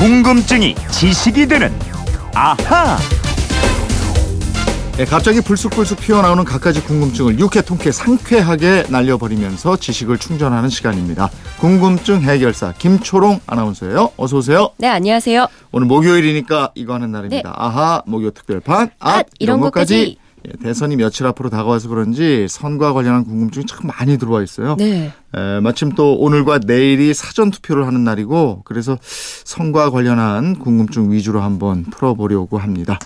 [0.00, 1.70] 궁금증이 지식이 되는
[2.34, 2.96] 아하.
[4.96, 11.28] 네, 갑자기 불쑥불쑥 피어나오는 갖가지 궁금증을 유쾌 통쾌 상쾌하게 날려버리면서 지식을 충전하는 시간입니다.
[11.58, 14.12] 궁금증 해결사 김초롱 아나운서예요.
[14.16, 14.70] 어서 오세요.
[14.78, 15.46] 네, 안녕하세요.
[15.70, 17.52] 오늘 목요일이니까 이거 하는 날입니다.
[17.54, 20.16] 아하 목요 특별판 앗 앗, 이런 이런 것까지 것까지.
[20.18, 20.19] 예,
[20.62, 24.76] 대선이 며칠 앞으로 다가와서 그런지 선거와 관련한 궁금증이 참 많이 들어와 있어요.
[24.78, 25.12] 네.
[25.34, 31.84] 에, 마침 또 오늘과 내일이 사전 투표를 하는 날이고 그래서 선거와 관련한 궁금증 위주로 한번
[31.84, 32.98] 풀어보려고 합니다.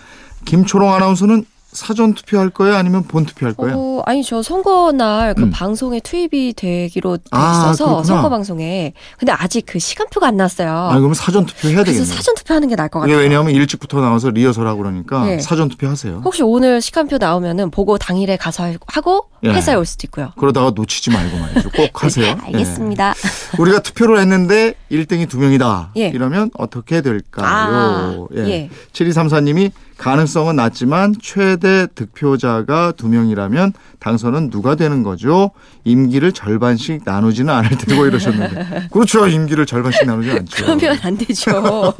[0.44, 3.76] 김초롱 아나운서는 사전 투표할 거예요, 아니면 본 투표할 거예요?
[3.76, 5.50] 어, 아니 저 선거 날그 음.
[5.50, 8.04] 방송에 투입이 되기로 돼 아, 있어서 그렇구나.
[8.04, 10.70] 선거 방송에 근데 아직 그 시간표가 안 났어요.
[10.70, 12.04] 아, 그러면 사전 투표 해야 되겠네요.
[12.04, 13.24] 사전 투표하는 게 나을 것 이게 같아요.
[13.24, 15.40] 왜냐하면 일찍부터 나와서 리허설하고 그러니까 네.
[15.40, 16.22] 사전 투표 하세요.
[16.24, 19.50] 혹시 오늘 시간표 나오면은 보고 당일에 가서 하고 예.
[19.50, 20.30] 회사에 올 수도 있고요.
[20.38, 21.70] 그러다가 놓치지 말고 말이죠.
[21.70, 22.34] 꼭 하세요.
[22.34, 23.10] 네, 알겠습니다.
[23.10, 23.62] 예.
[23.62, 25.90] 우리가 투표를 했는데 1등이 두 명이다.
[25.96, 26.08] 예.
[26.08, 27.46] 이러면 어떻게 될까요?
[27.46, 28.70] 아, 예.
[28.92, 29.72] 7234님이
[30.04, 35.52] 가능성은 낮지만 최대 득표자가 두 명이라면 당선은 누가 되는 거죠?
[35.84, 38.88] 임기를 절반씩 나누지는 않을 테고 이러셨는데.
[38.92, 39.26] 그렇죠.
[39.26, 40.62] 임기를 절반씩 나누지 않죠.
[40.62, 41.52] 그러면 안 되죠.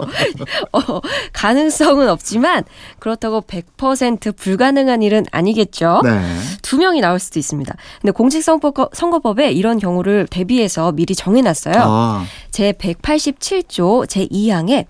[0.73, 1.01] 어,
[1.33, 2.65] 가능성은 없지만
[2.99, 6.03] 그렇다고 100% 불가능한 일은 아니겠죠.
[6.05, 6.21] 네.
[6.61, 7.75] 두 명이 나올 수도 있습니다.
[8.03, 11.75] 근데 공직선거법, 선거법에 이런 경우를 대비해서 미리 정해놨어요.
[11.79, 14.85] 아, 제 187조 제 2항에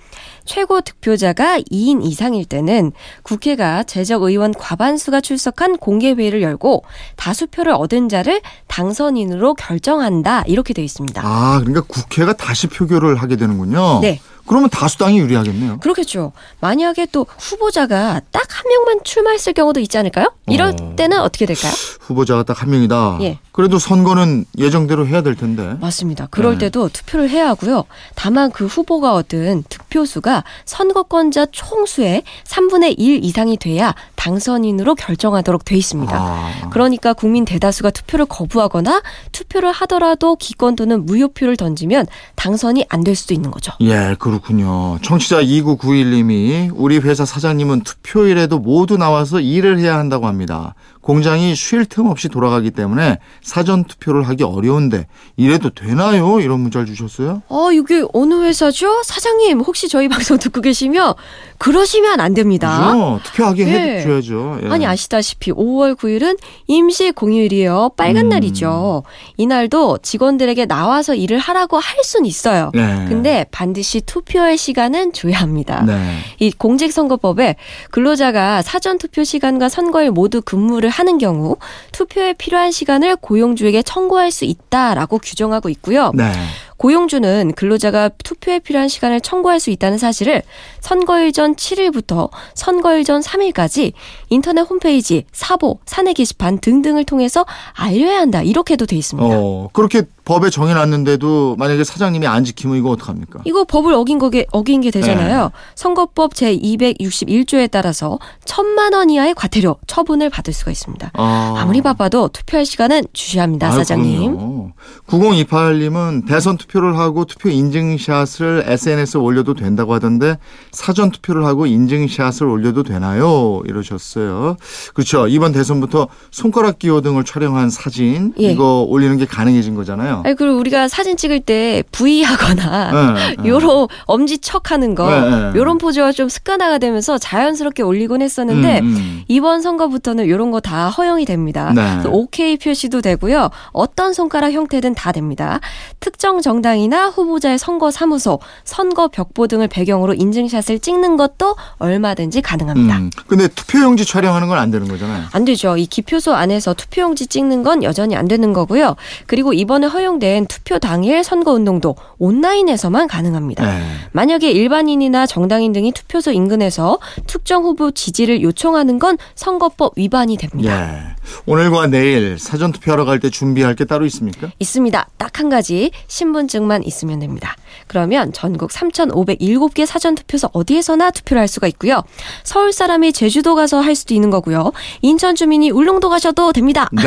[0.45, 2.93] 최고 득표자가 2인 이상일 때는
[3.23, 6.85] 국회가 재적 의원 과반수가 출석한 공개회의를 열고
[7.17, 10.43] 다수표를 얻은 자를 당선인으로 결정한다.
[10.47, 11.23] 이렇게 되어 있습니다.
[11.25, 14.01] 아, 그러니까 국회가 다시 표결을 하게 되는군요.
[14.01, 14.21] 네.
[14.47, 15.79] 그러면 다수당이 유리하겠네요.
[15.81, 16.33] 그렇겠죠.
[16.61, 20.33] 만약에 또 후보자가 딱 한 명만 출마했을 경우도 있지 않을까요?
[20.47, 20.95] 이럴 어.
[20.97, 21.73] 때는 어떻게 될까요?
[22.01, 23.19] 후보자가 딱 한 명이다.
[23.23, 23.39] 예.
[23.51, 25.75] 그래도 선거는 예정대로 해야 될 텐데.
[25.81, 26.29] 맞습니다.
[26.31, 26.67] 그럴 네.
[26.67, 27.85] 때도 투표를 해야 하고요.
[28.15, 36.17] 다만 그 후보가 얻은 득표수가 선거권자 총수의 3분의 1 이상이 돼야 당선인으로 결정하도록 돼 있습니다.
[36.17, 36.71] 아.
[36.71, 39.03] 그러니까 국민 대다수가 투표를 거부하거나
[39.33, 43.71] 투표를 하더라도 기권 또는 무효표를 던지면 당선이 안 될 수도 있는 거죠.
[43.83, 44.99] 예, 그렇군요.
[45.03, 50.75] 청취자 2991님이 우리 회사 사장님은 투표일에도 모두 나와서 일을 해야 한다고 합니다.
[51.05, 55.07] 공장이 쉴 틈 없이 돌아가기 때문에 사전 투표를 하기 어려운데
[55.37, 56.41] 이래도 되나요?
[56.41, 57.43] 이런 문자를 주셨어요.
[57.49, 59.03] 어, 이게 어느 회사죠?
[59.05, 61.13] 사장님, 혹시 저희 방송 듣고 계시면
[61.59, 62.93] 그러시면 안 됩니다.
[62.93, 63.21] 그죠?
[63.23, 63.99] 투표하게 예.
[63.99, 64.61] 해줘야죠.
[64.65, 64.69] 예.
[64.71, 66.39] 아니 아시다시피 5월 9일은
[66.69, 67.91] 임시 공휴일이에요.
[67.99, 68.29] 빨간 음.
[68.31, 69.03] 날이죠.
[69.37, 72.71] 이날도 직원들에게 나와서 일을 하라고 할 순 있어요.
[72.75, 73.07] 네.
[73.09, 75.83] 근데 반드시 투표할 시간은 줘야 합니다.
[75.87, 76.19] 네.
[76.39, 77.57] 이 공직선거법에
[77.91, 81.57] 근로자가 사전 투표 시간과 선거일 모두 근무를 하는 경우
[81.93, 86.13] 투표에 필요한 시간을 고용주에게 청구할 수 있다라고 규정하고 있고요.
[86.15, 86.33] 네.
[86.77, 90.43] 고용주는 근로자가 투표에 필요한 시간을 청구할 수 있다는 사실을
[90.81, 93.93] 선거일 전 7일부터 선거일 전 3일까지
[94.29, 98.43] 인터넷 홈페이지, 사보, 사내 게시판 등등을 통해서 알려야 한다.
[98.43, 99.37] 이렇게도 돼 있습니다.
[99.39, 103.41] 어, 그렇게 법에 정해놨는데도 만약에 사장님이 안 지키면 이거 어떡합니까?
[103.45, 105.43] 이거 법을 어긴 거게 어긴 게 되잖아요.
[105.45, 105.51] 네.
[105.75, 111.11] 선거법 제 261조에 따라서 천만 원 이하의 과태료 처분을 받을 수가 있습니다.
[111.13, 111.55] 아.
[111.59, 114.37] 아무리 바빠도 투표할 시간은 주셔야 합니다, 아유, 사장님.
[114.37, 114.73] 그럼요.
[115.09, 120.39] 9028님은 대선 투표를 하고 투표 인증샷을 SNS에 올려도 된다고 하던데
[120.73, 123.63] 사전 투표를 하고 인증샷을 올려도 되나요?
[123.67, 124.57] 이러셨어요.
[124.95, 125.29] 그렇죠.
[125.29, 128.53] 이번 대선부터 손가락 기호 등을 촬영한 사진 예.
[128.53, 130.14] 이거 올리는 게 가능해진 거잖아요.
[130.25, 133.49] 아니 그리고 우리가 사진 찍을 때 V 하거나 네, 네.
[133.49, 135.59] 요런 엄지 척 하는 거 네, 네.
[135.59, 139.23] 요런 포즈가 좀 습관화가 되면서 자연스럽게 올리곤 했었는데 음, 음.
[139.29, 141.73] 이번 선거부터는 요런 거 다 허용이 됩니다.
[142.07, 143.51] OK 표시도 되고요.
[143.73, 145.61] 어떤 손가락 형태든 다 됩니다.
[146.01, 152.97] 특정 정당이나 후보자의 선거 사무소, 선거 벽보 등을 배경으로 인증샷을 찍는 것도 얼마든지 가능합니다.
[152.99, 153.11] 음.
[153.27, 155.25] 근데 투표용지 촬영하는 건 안 되는 거잖아요.
[155.33, 155.77] 안 되죠.
[155.77, 158.95] 이 기표소 안에서 투표용지 찍는 건 여전히 안 되는 거고요.
[159.27, 163.65] 그리고 이번에 허용 된 투표 당일 선거운동도 온라인에서만 가능합니다.
[163.65, 163.83] 네.
[164.13, 170.95] 만약에 일반인이나 정당인 등이 투표소 인근에서 특정 후보 지지를 요청하는 건 선거법 위반이 됩니다.
[170.95, 171.15] 예.
[171.47, 174.51] 오늘과 내일 사전 투표하러 갈 때 준비할 게 따로 있습니까?
[174.59, 175.09] 있습니다.
[175.17, 177.57] 딱 한 가지 신분증만 있으면 됩니다.
[177.89, 182.03] 그러면 전국 3,507개 사전 투표소 어디에서나 투표를 할 수가 있고요.
[182.45, 184.73] 서울 사람이 제주도 가서 할 수도 있는 거고요.
[185.03, 186.89] 인천 주민이 울릉도 가셔도 됩니다.
[186.93, 187.03] 네.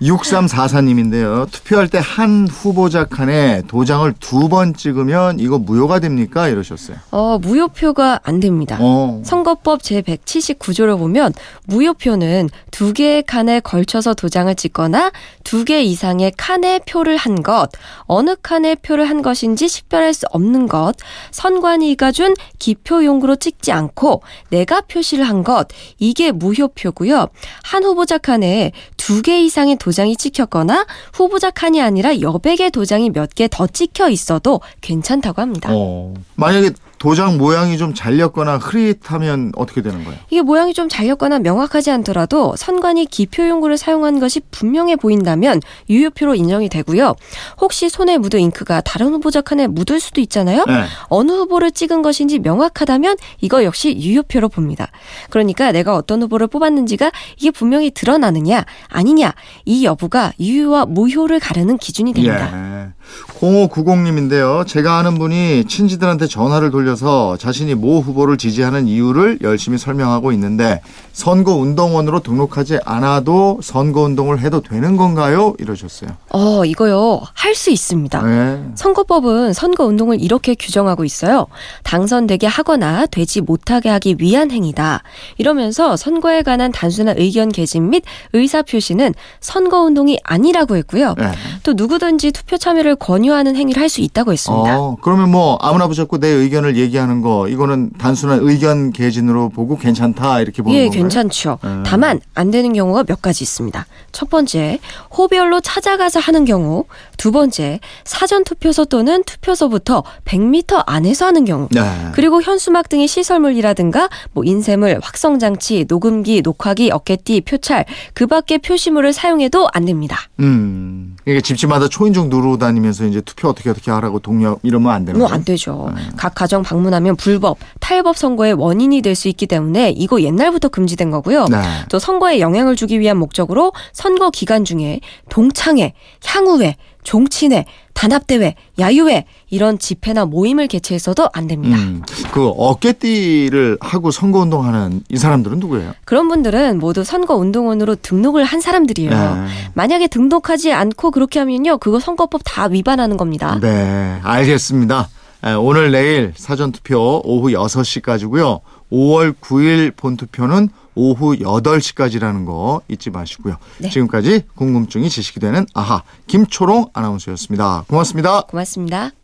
[0.00, 1.50] 6344님인데요.
[1.50, 6.46] 투표할 때 한 후보자 칸에 도장을 두 번 찍으면 이거 무효가 됩니까?
[6.48, 6.98] 이러셨어요.
[7.10, 8.76] 어, 무효표가 안 됩니다.
[8.80, 9.20] 어.
[9.24, 11.32] 선거법 제179조를 보면
[11.66, 15.10] 무효표는 두 개의 칸에 걸쳐서 도장을 찍거나
[15.42, 17.70] 두 개 이상의 칸에 표를 한 것,
[18.04, 20.94] 어느 칸에 표를 한 것인지 식별할 수 없는 것,
[21.32, 25.66] 선관위가 준 기표용구로 찍지 않고 내가 표시를 한 것,
[25.98, 27.28] 이게 무효표고요.
[27.64, 30.84] 한 후보자 칸에 두 개 이상의 도장이 찍혔거나
[31.14, 35.68] 후보자 칸이 아니라 여백의 도장이 몇 개 더 찍혀 있어도 괜찮다고 합니다.
[35.72, 36.12] 어.
[36.34, 36.70] 만약에
[37.06, 40.18] 도장 모양이 좀 잘렸거나 흐릿하면 어떻게 되는 거예요?
[40.28, 46.68] 이게 모양이 좀 잘렸거나 명확하지 않더라도 선관위 기표 용구를 사용한 것이 분명해 보인다면 유효표로 인정이
[46.68, 47.14] 되고요.
[47.60, 50.64] 혹시 손에 묻은 잉크가 다른 후보자 칸에 묻을 수도 있잖아요.
[50.66, 50.82] 네.
[51.04, 54.88] 어느 후보를 찍은 것인지 명확하다면 이거 역시 유효표로 봅니다.
[55.30, 59.32] 그러니까 내가 어떤 후보를 뽑았는지가 이게 분명히 드러나느냐 아니냐
[59.64, 62.50] 이 여부가 유효와 무효를 가르는 기준이 됩니다.
[62.52, 62.96] 예.
[63.38, 64.66] 0590님인데요.
[64.66, 66.95] 제가 아는 분이 친지들한테 전화를 돌려서
[67.38, 70.80] 자신이 모 후보를 지지하는 이유를 열심히 설명하고 있는데
[71.12, 75.54] 선거 운동원으로 등록하지 않아도 선거 운동을 해도 되는 건가요?
[75.58, 76.10] 이러셨어요.
[76.30, 78.20] 어 이거요 할 수 있습니다.
[78.22, 78.62] 네.
[78.74, 81.46] 선거법은 선거 운동을 이렇게 규정하고 있어요.
[81.84, 85.02] 당선되게 하거나 되지 못하게 하기 위한 행위다.
[85.38, 88.02] 이러면서 선거에 관한 단순한 의견 개진 및
[88.34, 91.14] 의사 표시는 선거 운동이 아니라고 했고요.
[91.16, 91.32] 네.
[91.62, 94.80] 또 누구든지 투표 참여를 권유하는 행위를 할 수 있다고 했습니다.
[94.80, 100.40] 어, 그러면 뭐 아무나 붙잡고 내 의견을 얘기하는 거 이거는 단순한 의견 개진으로 보고 괜찮다
[100.40, 101.02] 이렇게 보는 예, 건가요?
[101.02, 101.58] 괜찮죠.
[101.64, 101.82] 음.
[101.86, 103.86] 다만 안 되는 경우가 몇 가지 있습니다.
[104.12, 104.78] 첫 번째,
[105.16, 106.84] 호별로 찾아가서 하는 경우.
[107.16, 111.68] 두 번째, 사전 투표소 또는 투표소부터 100m 안에서 하는 경우.
[111.70, 111.82] 네.
[112.12, 117.84] 그리고 현수막 등의 시설물이라든가 뭐 인쇄물, 확성 장치, 녹음기, 녹화기, 어깨띠, 표찰
[118.14, 120.18] 그 밖의 표시물을 사용해도 안 됩니다.
[120.40, 121.15] 음.
[121.28, 125.26] 이게 집집마다 초인종 누르고 다니면서 이제 투표 어떻게 어떻게 하라고 독려 이러면 안 되는 뭐
[125.26, 125.34] 거예요?
[125.34, 125.90] 안 되죠.
[125.96, 126.02] 네.
[126.16, 131.46] 각 가정 방문하면 불법, 탈법 선거의 원인이 될 수 있기 때문에 이거 옛날부터 금지된 거고요.
[131.46, 131.56] 네.
[131.90, 135.00] 또 선거에 영향을 주기 위한 목적으로 선거 기간 중에
[135.30, 135.94] 동창회,
[136.24, 136.76] 향후회,
[137.06, 137.64] 종친회,
[137.94, 141.78] 단합대회, 야유회 이런 집회나 모임을 개최해서도 안 됩니다.
[141.78, 142.02] 음.
[142.32, 145.92] 그 어깨띠를 하고 선거운동하는 이 사람들은 누구예요?
[146.04, 149.10] 그런 분들은 모두 선거운동원으로 등록을 한 사람들이에요.
[149.10, 149.46] 네.
[149.74, 153.58] 만약에 등록하지 않고 그렇게 하면요, 그거 선거법 다 위반하는 겁니다.
[153.62, 155.08] 네, 알겠습니다.
[155.44, 158.60] 에, 오늘 내일 사전투표 오후 6시까지고요.
[158.92, 163.56] 5월 9일 본투표는 오후 8시까지라는 거 잊지 마시고요.
[163.78, 163.90] 네.
[163.90, 167.84] 지금까지 궁금증이 지식이 되는 아하 김초롱 아나운서였습니다.
[167.86, 168.40] 고맙습니다.
[168.42, 169.16] 고맙습니다.